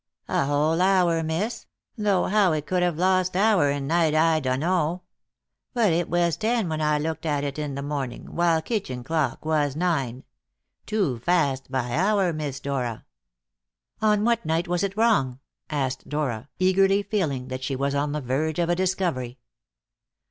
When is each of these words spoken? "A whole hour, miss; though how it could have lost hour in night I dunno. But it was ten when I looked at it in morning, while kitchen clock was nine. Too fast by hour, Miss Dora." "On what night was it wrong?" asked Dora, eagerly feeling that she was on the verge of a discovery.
"A 0.29 0.47
whole 0.47 0.81
hour, 0.81 1.21
miss; 1.21 1.67
though 1.95 2.25
how 2.25 2.53
it 2.53 2.65
could 2.65 2.81
have 2.81 2.97
lost 2.97 3.35
hour 3.37 3.69
in 3.69 3.85
night 3.85 4.15
I 4.15 4.39
dunno. 4.39 5.03
But 5.75 5.93
it 5.93 6.09
was 6.09 6.37
ten 6.37 6.67
when 6.69 6.81
I 6.81 6.97
looked 6.97 7.23
at 7.23 7.43
it 7.43 7.59
in 7.59 7.75
morning, 7.85 8.35
while 8.35 8.63
kitchen 8.63 9.03
clock 9.03 9.45
was 9.45 9.75
nine. 9.75 10.23
Too 10.87 11.19
fast 11.19 11.71
by 11.71 11.91
hour, 11.91 12.33
Miss 12.33 12.59
Dora." 12.59 13.05
"On 14.01 14.25
what 14.25 14.43
night 14.43 14.67
was 14.67 14.81
it 14.81 14.97
wrong?" 14.97 15.39
asked 15.69 16.09
Dora, 16.09 16.49
eagerly 16.57 17.03
feeling 17.03 17.49
that 17.49 17.63
she 17.63 17.75
was 17.75 17.93
on 17.93 18.11
the 18.11 18.21
verge 18.21 18.57
of 18.57 18.69
a 18.69 18.75
discovery. 18.75 19.37